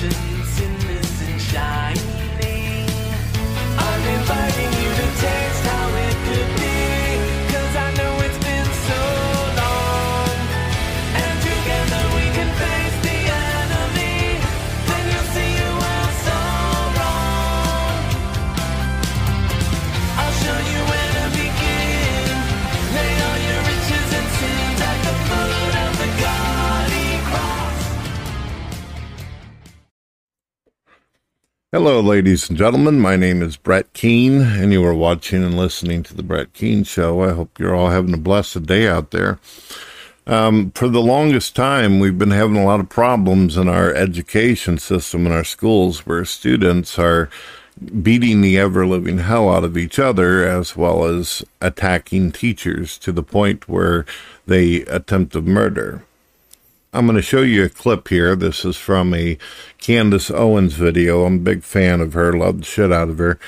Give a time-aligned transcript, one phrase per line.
[0.00, 0.37] reflections
[31.70, 32.98] Hello, ladies and gentlemen.
[32.98, 36.82] My name is Brett Keane, and you are watching and listening to The Brett Keane
[36.82, 37.22] Show.
[37.22, 39.38] I hope you're all having a blessed day out there.
[40.26, 44.78] Um, for the longest time, we've been having a lot of problems in our education
[44.78, 47.28] system in our schools where students are
[48.02, 53.12] beating the ever living hell out of each other as well as attacking teachers to
[53.12, 54.06] the point where
[54.46, 56.02] they attempted murder.
[56.90, 58.34] I'm going to show you a clip here.
[58.34, 59.36] This is from a
[59.76, 61.24] Candace Owens video.
[61.24, 63.38] I'm a big fan of her, love the shit out of her.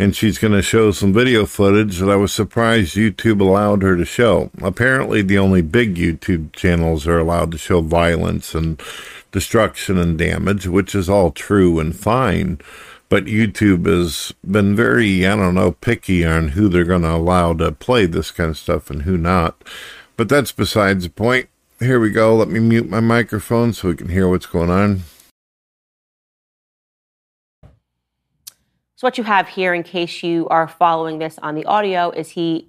[0.00, 3.96] And she's going to show some video footage that I was surprised YouTube allowed her
[3.96, 4.50] to show.
[4.60, 8.82] Apparently, the only big YouTube channels are allowed to show violence and
[9.30, 12.58] destruction and damage, which is all true and fine.
[13.08, 17.52] But YouTube has been very, I don't know, picky on who they're going to allow
[17.54, 19.62] to play this kind of stuff and who not.
[20.16, 21.48] But that's besides the point.
[21.80, 22.34] Here we go.
[22.34, 25.02] Let me mute my microphone so we can hear what's going on.
[28.96, 32.30] So what you have here, in case you are following this on the audio, is
[32.30, 32.66] he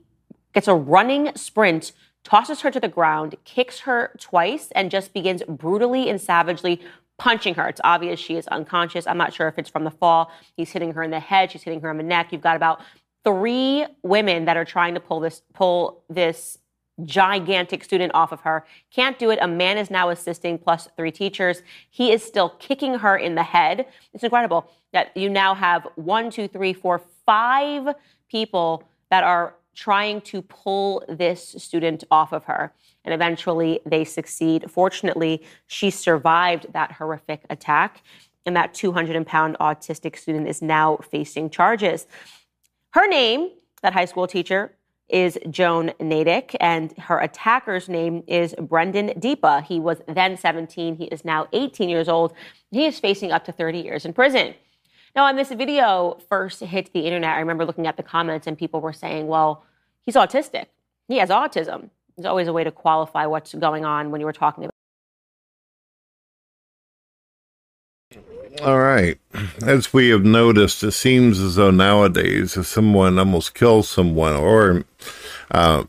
[0.53, 1.91] gets a running sprint,
[2.23, 6.79] tosses her to the ground, kicks her twice, and just begins brutally and savagely
[7.17, 7.67] punching her.
[7.67, 9.07] It's obvious she is unconscious.
[9.07, 10.31] I'm not sure if it's from the fall.
[10.55, 11.51] He's hitting her in the head.
[11.51, 12.31] She's hitting her in the neck.
[12.31, 12.79] You've got about
[13.23, 16.58] three women that are trying to pull this pull this
[17.05, 18.65] gigantic student off of her.
[18.91, 19.39] Can't do it.
[19.41, 21.61] A man is now assisting, plus three teachers.
[21.89, 23.85] He is still kicking her in the head.
[24.13, 27.95] It's incredible that you now have one, two, three, four, five
[28.29, 32.73] people that are trying to pull this student off of her.
[33.05, 34.69] And eventually they succeed.
[34.69, 38.03] Fortunately, she survived that horrific attack.
[38.45, 42.07] And that 200 pound autistic student is now facing charges.
[42.93, 44.73] Her name, that high school teacher,
[45.09, 49.63] is Joan Naydich, and her attacker's name is Brendan Depa.
[49.63, 50.95] He was then 17.
[50.95, 52.33] He is now 18 years old.
[52.71, 54.53] He is facing up to 30 years in prison.
[55.15, 58.57] Now, when this video first hit the internet, I remember looking at the comments and
[58.57, 59.63] people were saying, well,
[60.01, 60.67] he's autistic.
[61.07, 61.89] He has autism.
[62.15, 64.73] There's always a way to qualify what's going on when you were talking about.
[68.61, 69.17] All right.
[69.61, 74.83] As we have noticed, it seems as though nowadays, if someone almost kills someone or
[75.51, 75.83] uh,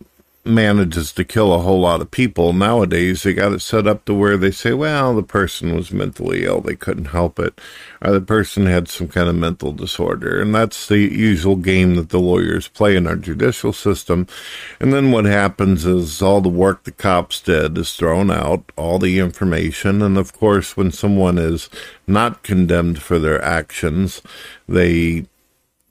[0.45, 4.15] manages to kill a whole lot of people, nowadays they got it set up to
[4.15, 7.61] where they say, well, the person was mentally ill, they couldn't help it,
[8.01, 10.41] or the person had some kind of mental disorder.
[10.41, 14.27] And that's the usual game that the lawyers play in our judicial system.
[14.81, 18.99] And then what happens is all the work the cops did is thrown out, all
[18.99, 20.01] the information.
[20.01, 21.69] And of course, when someone is
[22.07, 24.23] not condemned for their actions,
[24.67, 25.27] they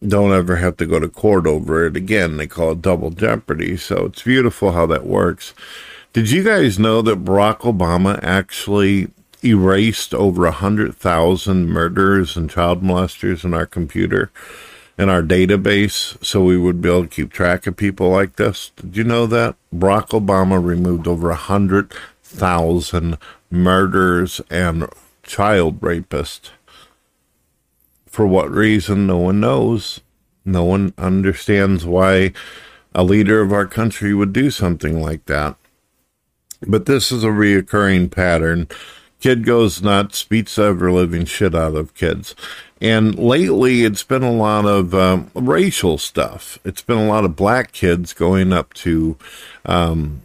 [0.05, 2.37] don't ever have to go to court over it again.
[2.37, 3.77] They call it double jeopardy.
[3.77, 5.53] So it's beautiful how that works.
[6.13, 9.09] Did you guys know that Barack Obama actually
[9.43, 14.31] erased over a hundred thousand murderers and child molesters in our computer,
[14.97, 18.71] in our database, so we would be able to keep track of people like this?
[18.75, 21.93] Did you know that Barack Obama removed over a hundred
[22.23, 23.17] thousand
[23.51, 24.89] murderers and
[25.23, 26.49] child rapists?
[28.09, 30.01] For what reason, no one knows.
[30.43, 32.33] No one understands why
[32.93, 35.55] a leader of our country would do something like that.
[36.65, 38.67] But this is a reoccurring pattern.
[39.19, 42.35] Kid goes nuts, beats ever living shit out of kids.
[42.81, 46.57] And lately, it's been a lot of um, racial stuff.
[46.63, 49.17] It's been a lot of black kids going up to
[49.65, 50.21] um,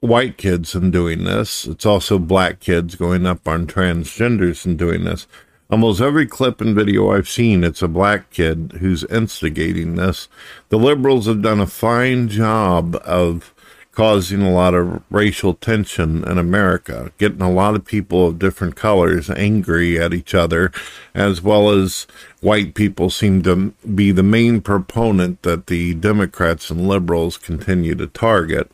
[0.00, 1.66] white kids and doing this.
[1.66, 5.26] It's also black kids going up on transgenders and doing this.
[5.68, 10.28] Almost every clip and video I've seen, it's a black kid who's instigating this.
[10.68, 13.52] The liberals have done a fine job of
[13.90, 18.76] causing a lot of racial tension in America, getting a lot of people of different
[18.76, 20.70] colors angry at each other,
[21.16, 22.06] as well as
[22.40, 28.06] white people seem to be the main proponent that the Democrats and liberals continue to
[28.06, 28.70] target.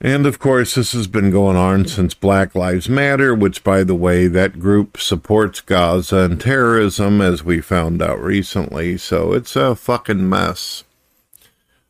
[0.00, 3.94] And of course, this has been going on since Black Lives Matter, which, by the
[3.94, 8.98] way, that group supports Gaza and terrorism, as we found out recently.
[8.98, 10.84] So it's a fucking mess.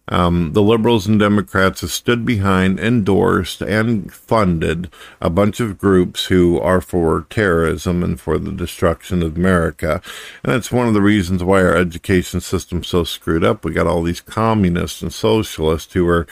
[0.09, 4.89] Um, the liberals and Democrats have stood behind, endorsed, and funded
[5.21, 10.01] a bunch of groups who are for terrorism and for the destruction of America.
[10.45, 13.65] And that's one of the reasons why our education system's so screwed up.
[13.65, 16.27] We got all these communists and socialists who are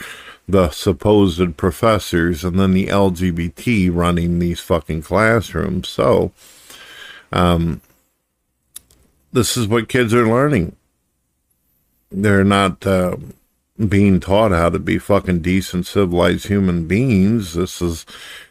[0.47, 5.89] the supposed professors and then the LGBT running these fucking classrooms.
[5.89, 6.31] So,
[7.33, 7.81] um,
[9.33, 10.77] this is what kids are learning.
[12.09, 13.17] They're not, uh,
[13.77, 17.53] being taught how to be fucking decent, civilized human beings.
[17.53, 18.05] This is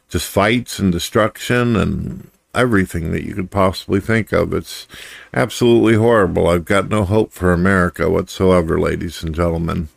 [0.08, 4.52] just fights and destruction and everything that you could possibly think of.
[4.52, 4.86] It's
[5.32, 6.48] absolutely horrible.
[6.48, 9.88] I've got no hope for America whatsoever, ladies and gentlemen.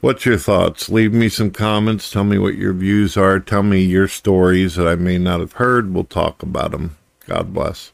[0.00, 0.88] What's your thoughts?
[0.88, 2.10] Leave me some comments.
[2.10, 3.40] Tell me what your views are.
[3.40, 5.92] Tell me your stories that I may not have heard.
[5.92, 6.96] We'll talk about them.
[7.26, 7.92] God bless.